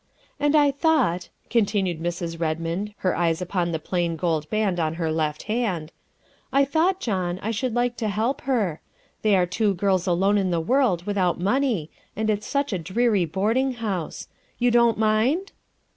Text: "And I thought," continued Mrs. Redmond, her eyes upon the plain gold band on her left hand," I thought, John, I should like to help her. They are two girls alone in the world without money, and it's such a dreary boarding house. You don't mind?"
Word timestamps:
"And 0.39 0.55
I 0.55 0.71
thought," 0.71 1.29
continued 1.51 2.01
Mrs. 2.01 2.39
Redmond, 2.39 2.95
her 3.05 3.15
eyes 3.15 3.39
upon 3.39 3.71
the 3.71 3.77
plain 3.77 4.15
gold 4.15 4.49
band 4.49 4.79
on 4.79 4.95
her 4.95 5.11
left 5.11 5.43
hand," 5.43 5.91
I 6.51 6.65
thought, 6.65 6.99
John, 6.99 7.37
I 7.43 7.51
should 7.51 7.75
like 7.75 7.97
to 7.97 8.07
help 8.07 8.41
her. 8.49 8.81
They 9.21 9.35
are 9.35 9.45
two 9.45 9.75
girls 9.75 10.07
alone 10.07 10.39
in 10.39 10.49
the 10.49 10.59
world 10.59 11.05
without 11.05 11.39
money, 11.39 11.91
and 12.15 12.31
it's 12.31 12.47
such 12.47 12.73
a 12.73 12.79
dreary 12.79 13.25
boarding 13.25 13.73
house. 13.73 14.27
You 14.57 14.71
don't 14.71 14.97
mind?" 14.97 15.51